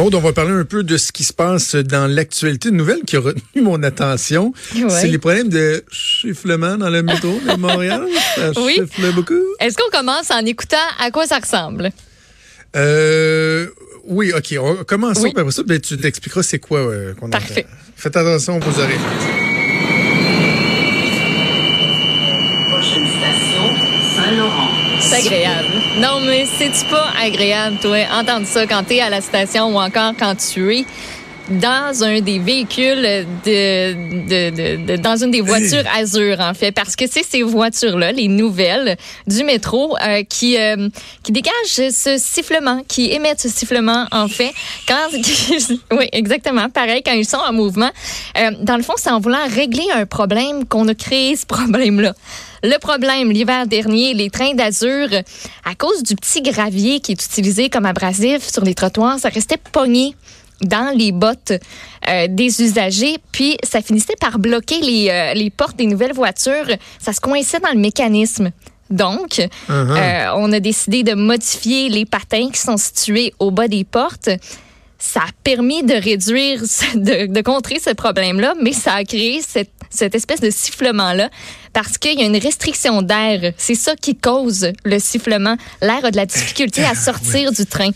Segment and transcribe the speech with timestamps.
[0.00, 2.70] Maud, on va parler un peu de ce qui se passe dans l'actualité.
[2.70, 4.88] Une nouvelle qui a retenu mon attention, Ouais.
[4.88, 8.06] c'est les problèmes de chifflement dans le métro de Montréal.
[8.34, 8.76] Ça Oui.
[8.76, 9.34] chiffle beaucoup.
[9.60, 11.90] Est-ce qu'on commence en écoutant à quoi ça ressemble?
[12.76, 13.66] Euh,
[14.06, 14.54] oui, OK.
[14.58, 15.32] On commence Oui.
[15.34, 17.32] puis après ça, ben, tu t'expliqueras c'est quoi euh, qu'on entend.
[17.38, 17.66] Parfait.
[17.94, 18.96] Faites attention aux oreilles.
[22.70, 24.68] Prochaine station, Saint-Laurent.
[24.98, 25.59] C'est agréable.
[26.00, 30.12] Non, mais c'est-tu pas agréable, toi, entendre ça quand t'es à la station ou encore
[30.18, 30.84] quand tu es
[31.50, 33.02] dans un des véhicules
[33.44, 36.70] de, de, de, de- dans une des voitures Azur en fait?
[36.72, 40.88] Parce que c'est ces voitures là les nouvelles du métro euh, qui euh,
[41.24, 44.52] qui dégagent ce sifflement qui émettent ce sifflement en fait.
[44.88, 45.08] Quand
[45.98, 46.68] oui exactement.
[46.70, 47.90] Pareil quand ils sont en mouvement
[48.38, 52.00] Euh, dans le fond c'est en voulant régler un problème qu'on a créé ce problème
[52.00, 52.14] là
[52.62, 55.08] le problème, l'hiver dernier, les trains d'Azur,
[55.64, 59.58] à cause du petit gravier qui est utilisé comme abrasif sur les trottoirs, ça restait
[59.72, 60.14] pogné
[60.62, 61.52] dans les bottes
[62.08, 66.66] euh, des usagers, puis ça finissait par bloquer les, euh, les portes des nouvelles voitures.
[66.98, 68.50] Ça se coinçait dans le mécanisme.
[68.90, 69.48] Donc, Uh-huh.
[69.68, 74.28] euh, on a décidé de modifier les patins qui sont situés au bas des portes.
[75.00, 76.60] Ça a permis de réduire,
[76.94, 81.30] de, de contrer ce problème-là, mais ça a créé cette, cette espèce de sifflement-là
[81.72, 83.52] parce qu'il y a une restriction d'air.
[83.56, 85.56] C'est ça qui cause le sifflement.
[85.82, 87.90] L'air a de la difficulté à sortir du train.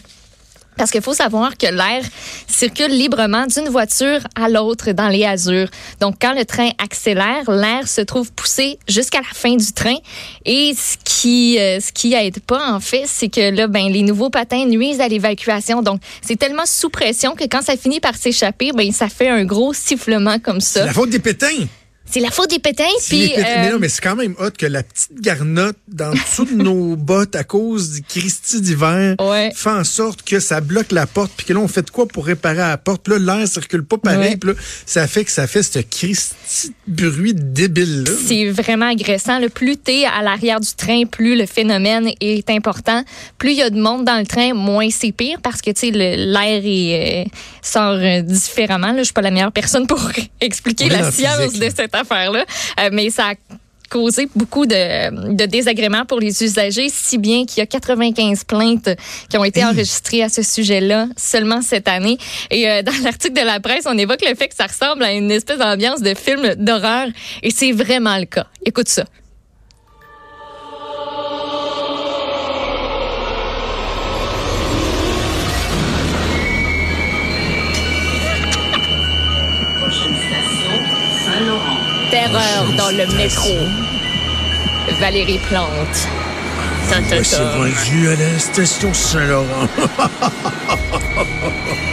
[0.76, 2.02] Parce qu'il faut savoir que l'air
[2.48, 5.68] circule librement d'une voiture à l'autre dans les azurs.
[6.00, 9.96] Donc, quand le train accélère, l'air se trouve poussé jusqu'à la fin du train.
[10.44, 14.30] Et ce euh, ce qui aide pas, en fait, c'est que là, ben, les nouveaux
[14.30, 15.82] patins nuisent à l'évacuation.
[15.82, 19.44] Donc, c'est tellement sous pression que quand ça finit par s'échapper, ben, ça fait un
[19.44, 20.86] gros sifflement comme ça.
[20.86, 21.66] la faute des pétins.
[22.10, 22.84] C'est la faute des pétins.
[23.08, 23.32] Puis.
[23.36, 26.54] Mais euh, non, mais c'est quand même hot que la petite garnotte dans dessous de
[26.54, 29.50] nos bottes à cause du Christi d'hiver Ouais.
[29.54, 31.32] fait en sorte que ça bloque la porte.
[31.36, 33.02] Puis que là, on fait de quoi pour réparer la porte?
[33.02, 34.32] Puis là, l'air circule pas pareil.
[34.32, 34.36] Ouais.
[34.36, 34.56] Puis là,
[34.86, 38.12] ça fait que ça fait ce Christi bruit débile-là.
[38.26, 39.38] C'est vraiment agressant.
[39.38, 43.02] Le plus t'es à l'arrière du train, plus le phénomène est important.
[43.38, 45.80] Plus il y a de monde dans le train, moins c'est pire parce que tu
[45.80, 47.28] sais l'air est, euh,
[47.62, 48.92] sort euh, différemment.
[48.92, 50.10] Là, je suis pas la meilleure personne pour
[50.40, 52.44] expliquer la science physique, de cette affaire-là,
[52.80, 53.34] Euh, mais ça a
[53.90, 58.90] causé beaucoup de, de désagréments pour les usagers, si bien qu'il y a 95 plaintes
[59.28, 62.18] qui ont été enregistrées à ce sujet-là seulement cette année.
[62.50, 65.12] Et euh, dans l'article de la presse, on évoque le fait que ça ressemble à
[65.12, 67.06] une espèce d'ambiance de film d'horreur,
[67.42, 68.46] et c'est vraiment le cas.
[68.64, 69.04] Écoute ça.
[82.14, 83.56] Terreur dans le métro.
[85.00, 86.06] Valérie Plante.
[86.88, 89.68] Ta, ta, C'est rendu à la station Saint-Laurent?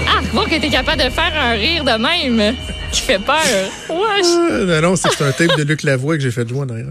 [0.07, 2.55] Ah, bon que t'es capable de faire un rire de même
[2.91, 3.35] qui fait peur.
[3.89, 4.25] Wesh.
[4.27, 6.85] Ah, non, non, c'est un tape de Luc Lavoie que j'ai fait jouer en arrière.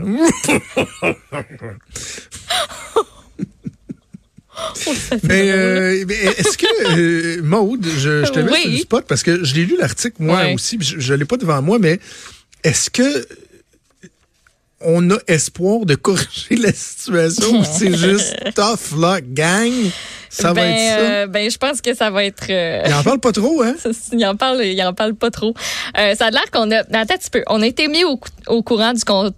[5.23, 8.61] Mais, euh, mais est-ce que, euh, Maude, je, je te mets Oui.
[8.63, 10.55] sur le spot parce que je l'ai lu l'article moi Ouais.
[10.55, 12.01] aussi, puis je, je l'ai pas devant moi, mais
[12.63, 13.27] est-ce que
[14.81, 19.73] on a espoir de corriger la situation ou c'est juste tough luck gang?
[20.33, 20.99] Ça va ben, être ça?
[21.01, 22.45] euh, ben, je pense que ça va être.
[22.51, 23.75] euh, Il en parle pas trop, hein?
[24.13, 25.55] il en parle, il en parle pas trop.
[25.99, 28.17] Euh, ça a l'air qu'on a, attends un petit peu, on a été mis au,
[28.17, 28.93] cou- au courant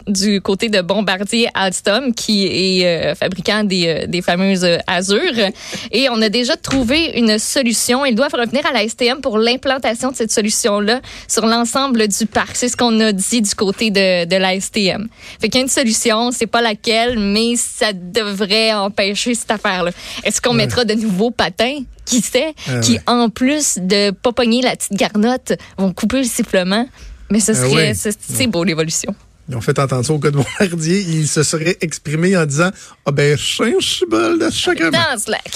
[0.07, 5.19] du, côté de Bombardier Alstom, qui est euh, fabricant des, des fameuses Azure,
[5.91, 8.05] et on a déjà trouvé une solution.
[8.05, 12.51] Ils doivent revenir à la STM pour l'implantation de cette solution-là sur l'ensemble du parc.
[12.55, 15.07] C'est ce qu'on a dit du côté de, de la STM.
[15.41, 19.91] Fait qu'il y a une solution, c'est pas laquelle, mais ça devrait empêcher cette affaire-là.
[20.23, 21.79] Est-ce qu'on mettra de nouveaux patins?
[22.05, 22.53] Qui sait?
[22.67, 23.01] Ah qui, ouais.
[23.07, 26.87] en plus de pas pogner la petite garnotte, vont couper le sifflement.
[27.31, 27.93] Mais ce Ah serait, ouais.
[27.93, 29.15] c'est c'est beau l'évolution.
[29.49, 30.99] Ils ont fait entendre ça au gars de Bombardier.
[31.01, 32.71] Il se serait exprimé en disant
[33.05, 34.89] Ah ben, change bol de chacun.
[34.91, 35.51] Dans Slack.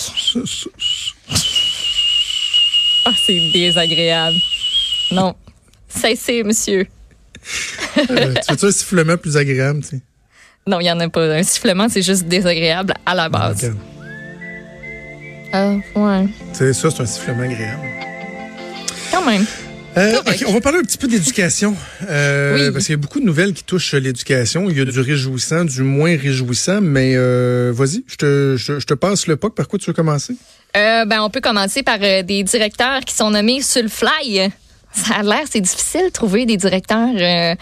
[3.06, 4.38] Ah, c'est désagréable.
[5.12, 5.36] Non.
[5.88, 6.88] Cessez, monsieur.
[7.98, 10.02] Euh, tu veux un sifflement plus agréable, tu sais?
[10.68, 11.24] Non, il n'y en a pas.
[11.34, 13.72] Un sifflement, c'est juste désagréable à la base.
[15.54, 16.26] Ah, ouais.
[16.54, 17.82] C'est ça, c'est un sifflement agréable.
[19.12, 19.46] Quand même.
[19.98, 21.76] Euh, on va parler un petit peu d'éducation.
[22.08, 22.72] Euh, Oui.
[22.72, 24.70] Parce qu'il y a beaucoup de nouvelles qui touchent l'éducation.
[24.70, 28.86] Il y a du réjouissant, du moins réjouissant, mais euh, vas-y, je te, je, je
[28.86, 29.56] te passe le POC.
[29.56, 30.36] Par quoi tu veux commencer?
[30.76, 34.52] Euh, ben, on peut commencer par euh, des directeurs qui sont nommés sur le fly.
[34.98, 37.54] Ça a l'air, c'est difficile de trouver des directeurs euh,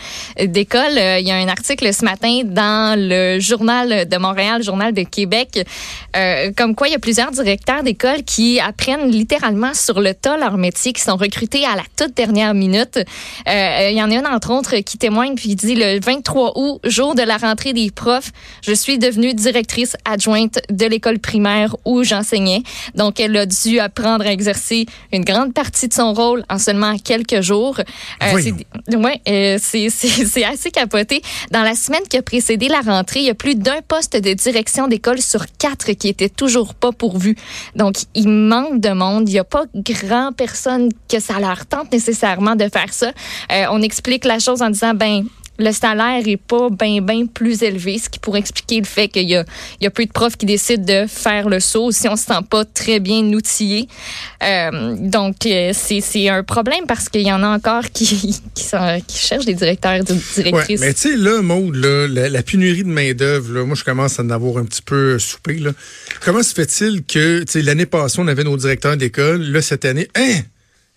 [0.45, 0.97] d'école.
[0.97, 4.93] Euh, Il y a un article ce matin dans le journal de Montréal, le journal
[4.93, 5.67] de Québec,
[6.15, 10.37] euh, comme quoi il y a plusieurs directeurs d'école qui apprennent littéralement sur le tas
[10.37, 12.99] leur métier, qui sont recrutés à la toute dernière minute.
[13.45, 16.79] Il y en a une, entre autres, qui témoigne puis qui dit le 23 août,
[16.85, 22.03] jour de la rentrée des profs, je suis devenue directrice adjointe de l'école primaire où
[22.03, 22.63] j'enseignais.
[22.95, 26.97] Donc, elle a dû apprendre à exercer une grande partie de son rôle en seulement
[26.97, 27.79] quelques jours.
[27.79, 31.21] Euh, c'est ouais, euh, c'est assez capoté.
[31.51, 34.33] Dans la semaine qui a précédé la rentrée, il y a plus d'un poste de
[34.33, 37.35] direction d'école sur quatre qui était toujours pas pourvu.
[37.75, 39.27] Donc, il manque de monde.
[39.29, 43.11] Il n'y a pas grand personne que ça leur tente nécessairement de faire ça.
[43.51, 45.25] Euh, on explique la chose en disant, ben,
[45.57, 49.29] le salaire est pas bien ben plus élevé, ce qui pourrait expliquer le fait qu'il
[49.29, 49.45] y a,
[49.79, 52.25] il y a peu de profs qui décident de faire le saut si on se
[52.25, 53.87] sent pas très bien outillé.
[54.43, 58.63] Euh, donc, euh, c'est c'est un problème parce qu'il y en a encore qui, qui,
[58.63, 60.79] sont- qui cherchent des directeurs, des Ouais, directrices.
[60.81, 64.19] mais tu sais, là, Maude, là, la, la pénurie de main-d'œuvre, là, moi, je commence
[64.19, 65.55] à en avoir un petit peu soupé.
[65.55, 65.71] Là.
[66.23, 70.39] Comment se fait-il que, l'année passée, on avait nos directeurs d'école, là, cette année, hein,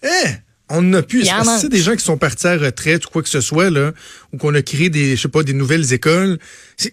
[0.03, 0.31] hein,
[0.71, 1.23] on n'a plus.
[1.23, 3.41] Est-ce que c'est des gens qui sont partis à la retraite ou quoi que ce
[3.41, 3.93] soit, là,
[4.33, 6.39] ou qu'on a créé des, je sais pas, des nouvelles écoles?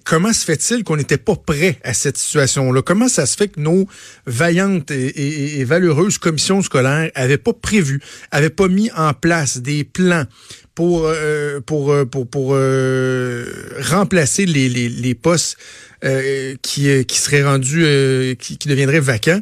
[0.03, 2.81] Comment se fait-il qu'on n'était pas prêt à cette situation-là?
[2.81, 3.87] Comment ça se fait que nos
[4.25, 7.99] vaillantes et, et- et valeureuses commissions scolaires avaient pas prévu,
[8.31, 10.25] avaient pas mis en place des plans
[10.73, 13.45] pour euh, pour euh, pour pour euh,
[13.81, 15.57] remplacer les, les, les postes
[16.03, 19.41] euh, qui qui seraient rendus euh, qui, qui deviendraient vacants?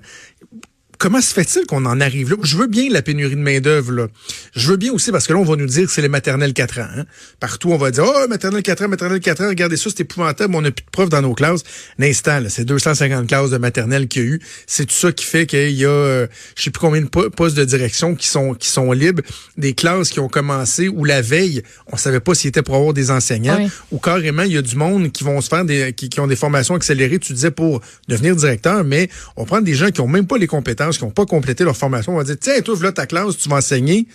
[1.03, 2.37] Comment se fait-il qu'on en arrive là?
[2.43, 4.07] Je veux bien la pénurie de main-d'œuvre, là.
[4.55, 6.53] Je veux bien aussi, parce que là, on va nous dire que c'est les maternelles
[6.53, 6.87] 4 ans.
[6.97, 7.03] hein.
[7.41, 10.55] Partout, on va dire, oh, maternelle 4 ans, maternelle 4 ans, regardez ça, c'est épouvantable,
[10.55, 11.63] on n'a plus de profs dans nos classes.
[11.99, 14.39] L'instant, là, c'est 250 classes de maternelle qu'il y a eu.
[14.65, 17.29] C'est tout ça qui fait qu'il y a, euh, je sais plus combien de po-
[17.29, 19.21] postes de direction qui sont, qui sont libres,
[19.57, 22.93] des classes qui ont commencé où la veille, on savait pas s'il était pour avoir
[22.93, 23.69] des enseignants, Oui.
[23.91, 26.27] ou carrément, il y a du monde qui vont se faire des, qui, qui ont
[26.27, 30.07] des formations accélérées, tu disais, pour devenir directeur, mais on prend des gens qui ont
[30.07, 32.13] même pas les compétences, qui n'ont pas complété leur formation.
[32.13, 34.07] On va dire, tiens, toi, là ta classe, tu vas enseigner.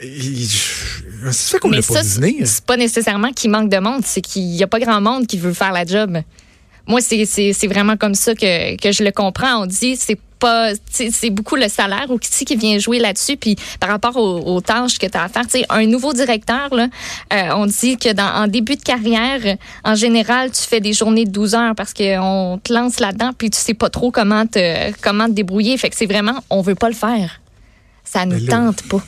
[0.00, 2.02] Ça fait qu'on Mais ça,
[2.46, 5.38] c'est pas nécessairement qu'il manque de monde, c'est qu'il y a pas grand monde qui
[5.38, 6.18] veut faire la job.
[6.86, 9.62] Moi, c'est c'est- c'est vraiment comme ça que, que je le comprends.
[9.62, 13.36] On dit, c'est pas, c'est beaucoup le salaire aussi qui vient jouer là-dessus.
[13.36, 16.88] Puis par rapport aux, aux tâches que tu as à faire, un nouveau directeur, là,
[17.32, 21.24] euh, on dit que dans en début de carrière, en général, tu fais des journées
[21.24, 24.92] de 12 heures parce qu'on te lance là-dedans, puis tu sais pas trop comment te,
[25.00, 25.76] comment te débrouiller.
[25.76, 27.40] Fait que c'est vraiment, on veut pas le faire.
[28.04, 29.02] Ça nous tente pas.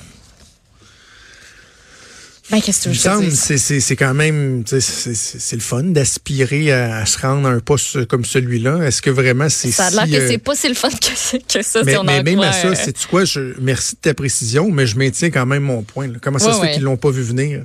[2.53, 7.19] Ben, qu'est-ce que je semble c'est quand même c'est le fun d'aspirer à, à se
[7.19, 8.83] rendre à un poste comme celui-là.
[8.87, 10.91] Est-ce que vraiment c'est Ça a si, l'air que euh, c'est pas si le fun
[10.91, 13.07] que, que ça, mais, si on mais en même croit, à ça, euh, c'est tu
[13.09, 13.25] quoi?
[13.25, 16.09] Je merci de ta précision, mais je maintiens quand même mon point.
[16.09, 16.19] là.
[16.21, 16.75] Comment ça Ouais, se fait ouais.
[16.75, 17.65] qu'ils l'ont pas vu venir?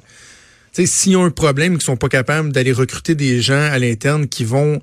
[0.72, 4.45] S'ils ont un problème, qu'ils sont pas capables d'aller recruter des gens à l'interne qui
[4.45, 4.80] vont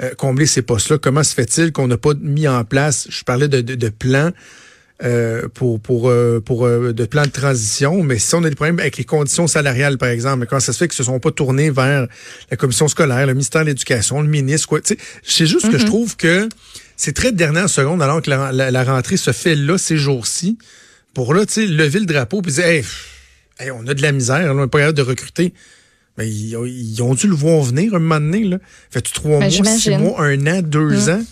[0.00, 3.48] euh, combler ces postes-là, comment se fait-il qu'on n'a pas mis en place Je parlais
[3.48, 4.30] de, de, de plans.
[5.04, 8.56] Euh, pour pour euh, pour euh, de plans de transition, mais si on a des
[8.56, 11.30] problèmes avec les conditions salariales, par exemple, comment ça se fait qu'ils se sont pas
[11.30, 12.08] tournés vers
[12.50, 14.80] la commission scolaire, le ministère de l'Éducation, le ministre, quoi?
[14.80, 16.48] Tu sais, c'est juste que je trouve que
[16.96, 19.96] c'est très de dernière seconde, alors que la, la- la rentrée se fait là ces
[19.98, 20.58] jours-ci,
[21.14, 22.84] pour là, tu sais, lever le drapeau puis dire, hey,
[23.72, 25.54] on a de la misère, là, on n'est pas capable de recruter.
[26.16, 28.58] Mais ils, ont- ils ont dû le voir venir un moment donné, là.
[28.90, 31.22] Fait-tu trois Ben, mois, six mois, un an, deux ans?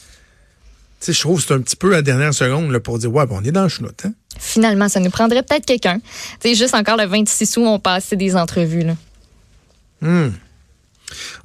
[1.07, 3.15] Sais, je trouve que c'est un petit peu à la dernière seconde là, pour dire,
[3.15, 4.13] ouais, ben, on est dans le chenoute, hein?
[4.41, 6.01] Finalement, ça nous prendrait peut-être quelqu'un.
[6.41, 8.83] Tu sais, juste encore le 26 août, on passait des entrevues.
[8.83, 8.97] Là.
[10.01, 10.33] Hmm.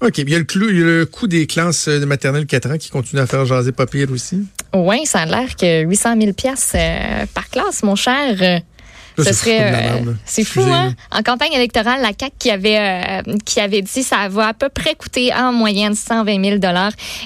[0.01, 0.17] OK.
[0.17, 2.47] Il y a le, clou, il y a le coût des classes euh, de maternelle
[2.47, 4.47] 4 ans qui continue à faire jaser pas pire aussi.
[4.73, 8.61] Oui, ça a l'air que 800 000 piastres, euh, par classe, mon cher.
[9.17, 10.93] Là, ce c'est fou serait, euh, c'est fou, hein?
[11.11, 14.69] En campagne électorale, la CAQ qui avait, euh, qui avait dit ça va à peu
[14.69, 16.57] près coûter en moyenne 120 000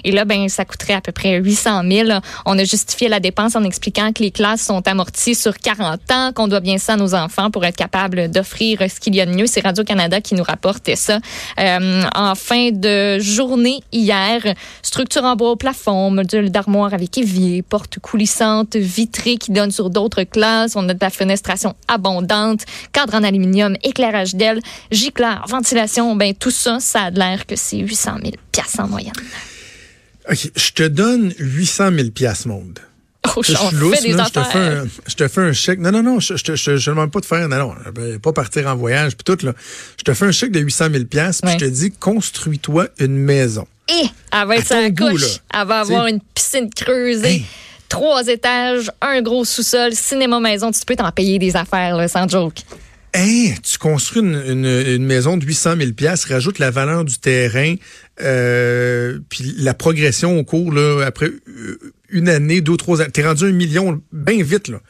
[0.03, 2.09] Et là, ben, ça coûterait à peu près 800 000
[2.45, 6.31] On a justifié la dépense en expliquant que les classes sont amorties sur 40 ans,
[6.33, 9.25] qu'on doit bien ça à nos enfants pour être capable d'offrir ce qu'il y a
[9.25, 9.47] de mieux.
[9.47, 11.19] C'est Radio-Canada qui nous rapportait ça.
[11.59, 14.41] Euh, en fin de journée hier,
[14.81, 19.89] structure en bois au plafond, module d'armoire avec évier, porte coulissante, vitrée qui donne sur
[19.89, 20.75] d'autres classes.
[20.75, 24.59] On a de la fenestration abondante, cadre en aluminium, éclairage d'aile,
[24.91, 26.15] gicleur, ventilation.
[26.15, 29.13] Ben, tout ça, ça a l'air que c'est 800 000 piastres en moyenne.
[30.29, 30.51] OK.
[30.55, 32.79] Je te donne 800 000 piastres, monde.
[33.35, 35.41] Oh, Je on suis lousse, fait des là, je te fais un, je te fais
[35.41, 35.79] un chèque.
[35.79, 38.75] Non, non, non, je, je demande pas de faire, non, non, ben, pas partir en
[38.75, 39.53] voyage, puis tout, là.
[39.97, 41.57] Je te fais un chèque de 800 000 pièces puis Ouais.
[41.59, 43.67] je te dis, construis-toi une maison.
[43.89, 45.39] Et elle va être goût, couche.
[45.53, 46.11] Elle va avoir T'sais.
[46.13, 47.27] une piscine creusée.
[47.27, 47.45] Hey.
[47.89, 50.71] Trois étages, un gros sous-sol, cinéma maison.
[50.71, 52.59] Tu peux t'en payer des affaires, là, sans joke.
[53.13, 57.17] Hey, tu construis une, une, une maison de 800 000 pièces, rajoute la valeur du
[57.17, 57.75] terrain,
[58.21, 63.11] euh, puis la progression au cours, là, après euh, une année, deux, trois années.
[63.11, 64.81] T'es rendu un million bien vite, là.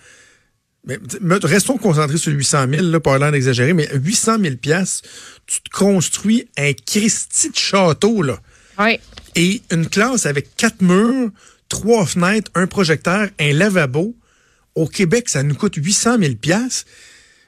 [0.88, 0.98] Mais
[1.44, 5.02] restons concentrés sur 800 000, là, pas l'air d'exagérer, mais 800 000 pièces,
[5.46, 8.40] tu te construis un Christi de château, là.
[8.80, 9.00] Oui.
[9.36, 11.30] Et une classe avec quatre murs,
[11.70, 14.16] trois fenêtres, un projecteur, un lavabo.
[14.76, 16.86] Au Québec, ça nous coûte 800 000 pièces.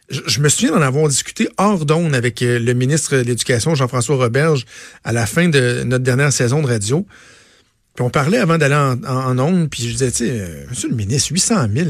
[0.09, 4.15] Je, me souviens d'en avoir discuté hors d'onde avec euh, le ministre de l'Éducation, Jean-François
[4.15, 4.65] Roberge,
[5.03, 7.05] à la fin de notre dernière saison de radio.
[7.93, 10.65] Puis on parlait avant d'aller en, en, en onde, puis je disais, tu sais, euh,
[10.69, 11.89] monsieur le ministre, 800 000.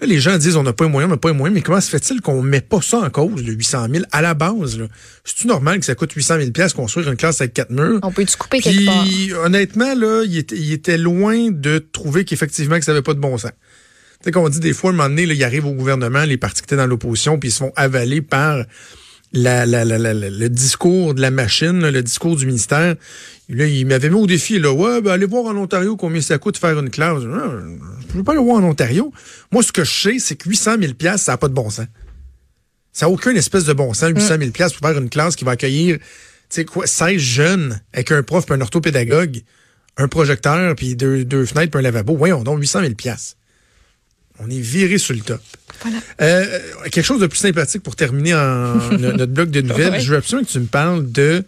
[0.00, 1.60] Là, les gens disent, on n'a pas les moyens, on n'a pas les moyens, mais
[1.60, 4.80] comment se fait-il qu'on met pas ça en cause, le 800 000, à la base?
[5.24, 8.00] C'est-tu normal que ça coûte 800 000 pièces construire une classe avec quatre murs?
[8.02, 9.04] On peut-tu couper quelque part?
[9.04, 13.14] Puis, honnêtement, là, il était, il était loin de trouver qu'effectivement, que ça n'avait pas
[13.14, 13.52] de bon sens.
[13.52, 16.24] Tu sais, qu'on dit des fois, à un moment donné, là, il arrive au gouvernement,
[16.24, 18.64] les partis qui étaient dans l'opposition, puis ils se font avaler par
[19.32, 22.96] la, la, la, le discours de la machine, là, le discours du ministère.
[23.48, 26.38] Là, il m'avait mis au défi, là, ouais, ben, allez voir en Ontario combien ça
[26.38, 27.22] coûte faire une classe.
[27.32, 27.50] Ah,
[28.00, 29.12] Je ne peux pas aller voir en Ontario.
[29.52, 31.70] Moi, ce que je sais, c'est que 800 000 piastres, ça n'a pas de bon
[31.70, 31.86] sens.
[32.92, 35.44] Ça n'a aucun espèce de bon sens, 800 000 piastres pour faire une classe qui
[35.44, 36.04] va accueillir, tu
[36.48, 39.42] sais quoi, 16 jeunes avec un prof puis un orthopédagogue,
[39.96, 42.16] un projecteur puis deux, deux fenêtres puis un lavabo.
[42.16, 43.36] Voyons donc, 800 000 piastres.
[44.40, 45.40] On est viré sur le top.
[46.20, 49.92] Euh, quelque chose de plus sympathique pour terminer en notre bloc de nouvelles.
[49.92, 50.00] Ouais.
[50.00, 51.44] Je veux absolument que tu me parles de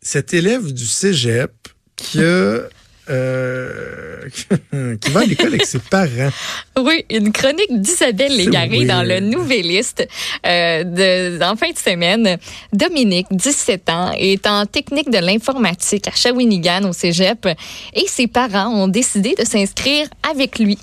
[0.00, 1.50] cet élève du cégep
[1.96, 2.68] qui a,
[3.10, 4.28] euh,
[5.00, 6.30] qui va à l'école avec ses parents.
[6.78, 10.06] Oui, une chronique d'Isabelle Légaré dans le Nouvelliste
[10.46, 12.38] euh, de, en fin de semaine.
[12.72, 17.48] Dominique, 17 ans, est en technique de l'informatique à Shawinigan au cégep
[17.94, 20.78] et ses parents ont décidé de s'inscrire avec lui.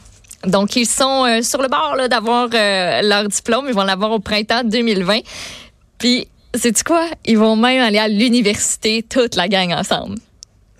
[0.45, 3.65] Donc, ils sont euh, sur le bord d'avoir euh, leur diplôme.
[3.67, 5.19] Ils vont l'avoir au printemps 2020.
[5.97, 7.05] Puis, sais-tu quoi?
[7.25, 10.17] Ils vont même aller à l'université, toute la gang ensemble.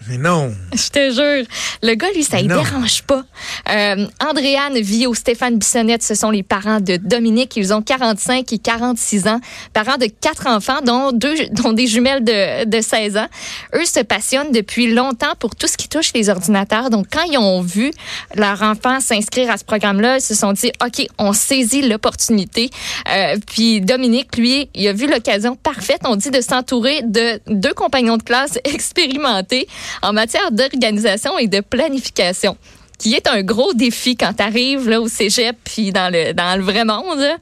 [0.08, 0.54] Mais non.
[0.74, 1.46] Je te jure.
[1.84, 3.24] Le gars, lui, ça ne dérange pas.
[3.70, 7.58] Euh, Andréane, Vio, Stéphane Bissonnette, ce sont les parents de Dominique.
[7.58, 9.42] Ils ont 45 et 46 ans.
[9.74, 13.28] Parents de quatre enfants, dont, deux, dont des jumelles de, de 16 ans.
[13.76, 16.90] Eux se passionnent depuis longtemps pour tout ce qui touche les ordinateurs.
[16.90, 17.92] Donc, quand ils ont vu
[18.36, 22.70] leur enfant s'inscrire à ce programme-là, ils se sont dit, OK, on saisit l'opportunité.
[23.14, 27.74] Euh, puis Dominique, lui, il a vu l'occasion parfaite, on dit, de s'entourer de deux
[27.74, 29.68] compagnons de classe expérimentés
[30.02, 32.58] en matière d'organisation et de planification,
[32.98, 36.58] qui est un gros défi quand tu arrives là, au cégep puis dans le, dans
[36.58, 37.20] le vrai monde.
[37.20, 37.38] là.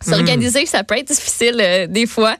[0.00, 2.36] S'organiser, ça peut être difficile euh, des fois.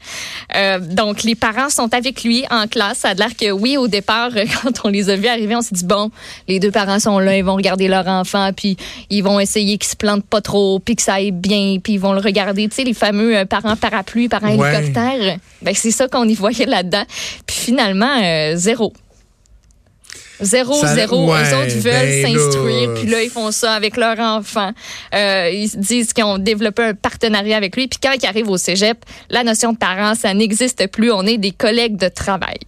[0.55, 2.99] Euh, donc, les parents sont avec lui en classe.
[2.99, 5.61] Ça a l'air que oui, au départ, euh, quand on les a vus arriver, on
[5.61, 6.13] s'est dit, bon,
[6.47, 8.77] les deux parents sont là, ils vont regarder leur enfant, puis
[9.11, 12.01] ils vont essayer qu'il se plante pas trop, puis que ça aille bien, puis ils
[12.01, 12.69] vont le regarder.
[12.69, 14.73] Tu sais, les fameux parents parapluie, parents Ouais.
[14.77, 15.39] hélicoptère.
[15.61, 17.05] Ben, c'est ça qu'on y voyait là-dedans.
[17.45, 18.93] Puis finalement, zéro.
[20.41, 21.33] Zéro, Ça- zéro.
[21.33, 23.01] ouais, Eux autres veulent ben s'instruire, là.
[23.01, 24.73] puis là, ils font ça avec leur enfant.
[25.15, 27.89] Euh, ils disent qu'ils ont développé un partenariat avec lui.
[27.89, 28.99] Puis quand ils arrivent au cégep,
[29.31, 31.11] la notion de parent, ça n'existe plus.
[31.11, 32.59] On est des collègues de travail.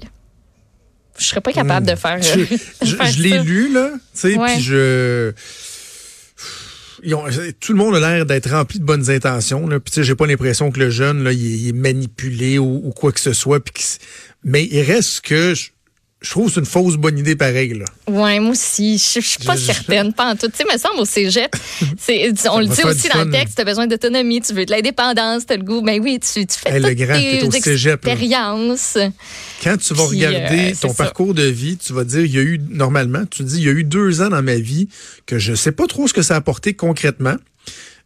[1.18, 2.22] Je serais pas capable de faire, Hmm.
[2.22, 3.42] Je, euh, je- faire je l'ai ça.
[3.42, 5.32] lu, là, tu sais, puis je...
[7.02, 7.24] Ils ont-
[7.60, 9.66] tout le monde a l'air d'être rempli de bonnes intentions.
[9.66, 9.80] Là.
[9.80, 12.58] Puis, tu sais, j'ai pas l'impression que le jeune là, il, est- il est manipulé
[12.58, 13.60] ou, ou quoi que ce soit.
[13.64, 13.84] Puis
[14.44, 15.70] mais il reste que je,
[16.22, 17.72] je trouve que c'est une fausse bonne idée pareil.
[17.74, 17.84] Là.
[18.08, 18.98] Ouais, moi aussi.
[18.98, 20.48] Je je suis pas Je- je- certaine, pas en tout.
[20.48, 21.54] Tu sais, me semble au cégep,
[21.98, 24.70] c'est, on le dit aussi dans le texte, tu as besoin d'autonomie, tu veux de
[24.70, 25.80] l'indépendance, tu as le goût.
[25.82, 28.12] Ben oui, tu, tu fais Hey, le grand, t'es au cégep, là.
[28.12, 28.98] expériences.
[29.64, 31.04] Quand tu vas Puis, regarder euh, ton ça.
[31.04, 33.68] parcours de vie, tu vas dire, il y a eu, normalement, tu dis, il y
[33.68, 34.88] a eu deux ans dans ma vie
[35.26, 37.36] que je sais pas trop ce que ça a apporté concrètement,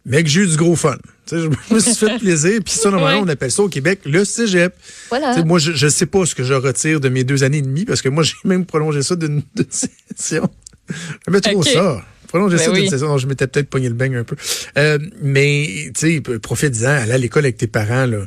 [0.06, 0.96] mais que j'ai eu du gros fun.
[1.30, 2.60] Je me suis fait plaisir.
[2.64, 3.26] Puis ça, normalement, Ouais.
[3.26, 4.74] on appelle ça au Québec le cégep.
[5.08, 5.42] Voilà.
[5.44, 7.84] Moi, je ne sais pas ce que je retire de mes deux années et demie
[7.84, 10.48] parce que moi, j'ai même prolongé ça d'une session.
[11.26, 12.02] J'aimais trop ça.
[12.28, 13.16] Prolonger Ben ça d'une session.
[13.18, 14.36] Je m'étais peut-être pogné le beigne un peu.
[14.76, 18.26] Euh, mais, tu sais, profite-en, aller à l'école avec tes parents, là.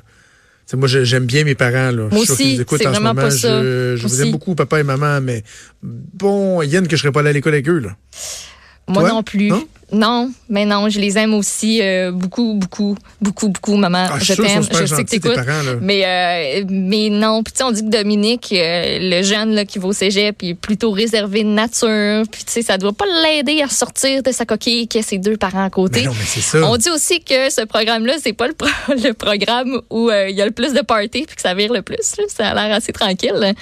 [0.74, 1.92] Moi, j'aime bien mes parents.
[1.92, 2.10] Là.
[2.12, 3.30] Moi Je suis écoutent en ce moment.
[3.30, 5.44] Je, je vous aime beaucoup, papa et maman, mais
[5.82, 7.80] bon, Yann, que je serais pas allé à l'école avec eux.
[7.80, 7.96] Là.
[8.88, 9.10] Moi Toi?
[9.12, 9.48] non plus.
[9.50, 9.64] Non?
[9.94, 10.30] Non?
[10.50, 14.08] mais non, je les aime aussi euh, beaucoup, beaucoup, beaucoup, beaucoup, maman.
[14.12, 15.38] Ah, je t'aime, je sais que t'écoutes.
[15.82, 19.64] Mais, euh, mais non, puis tu sais, on dit que Dominique, euh, le jeune là,
[19.64, 22.24] qui va au cégep, il est plutôt réservé de nature.
[22.30, 25.20] Puis tu sais, ça doit pas l'aider à sortir de sa coquille qui a ses
[25.20, 26.02] deux parents à côté.
[26.02, 26.70] Mais non, mais c'est ça.
[26.70, 30.36] On dit aussi que ce programme-là, c'est pas le, pro- le programme où euh, il
[30.36, 31.96] y a le plus de party puis que ça vire le plus.
[32.18, 32.24] là.
[32.28, 33.54] Ça a l'air assez tranquille.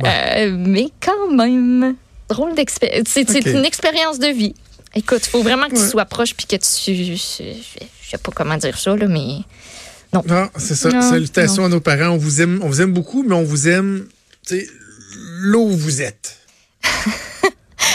[0.00, 1.96] Mais quand même,
[2.28, 3.04] drôle d'expérience.
[3.08, 4.54] C'est une expérience de vie.
[4.94, 5.88] Écoute, il faut vraiment que tu Ouais.
[5.88, 6.94] sois proche puis que tu.
[6.94, 9.38] Je, sais pas comment dire ça, là, mais.
[10.12, 10.22] Non,
[10.56, 10.90] c'est ça.
[10.90, 12.10] Non, Salutations à nos parents.
[12.10, 14.06] On vous aime, on vous aime beaucoup, mais on vous aime,
[14.46, 14.66] tu sais,
[15.42, 16.36] là où vous êtes.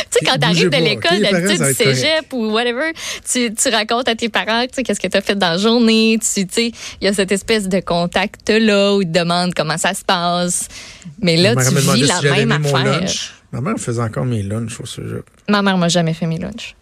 [0.09, 2.91] Tu sais, quand t'arrives de l'école, d'habitude, du cégep ou whatever,
[3.29, 6.17] tu, tu racontes à tes parents, tu sais, qu'est-ce que t'as fait dans la journée.
[6.21, 9.93] Tu sais, il y a cette espèce de contact-là où ils te demandent comment ça
[9.93, 10.67] se passe.
[11.21, 13.09] Mais là, Ma tu vis si la j'avais même affaire.
[13.51, 15.21] Ma mère faisait encore mes lunchs au sujet.
[15.47, 16.75] Ma mère m'a jamais fait mes lunchs.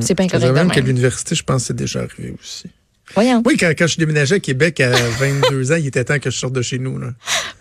[0.00, 2.70] C'est bien correct même qu'à l'université, je pense que c'est déjà arrivé aussi.
[3.14, 3.42] Voyons.
[3.44, 6.38] Oui, quand, quand je déménageais à Québec à 22 ans, il était temps que je
[6.38, 6.98] sorte de chez nous.
[6.98, 7.08] Là.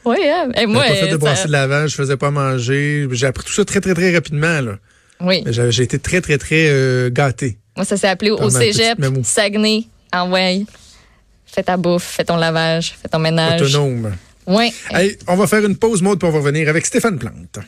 [0.05, 0.49] Oui, hein.
[0.55, 3.07] Et moi, fait de brasser de lavage, je faisais pas manger.
[3.11, 4.61] J'ai appris tout ça très, très, très rapidement.
[4.61, 4.77] Là.
[5.21, 5.43] oui.
[5.47, 7.57] J'ai été très, très, très euh, gâté.
[7.75, 8.99] Moi, ça s'est appelé au cégep.
[9.23, 10.65] Saguenay, en way.
[11.45, 13.61] Fais ta bouffe, fais ton lavage, fais ton ménage.
[13.61, 14.11] Autonome.
[14.47, 14.73] Oui.
[14.89, 17.59] Hey, on va faire une pause mode pour revenir avec Stéphane Plante.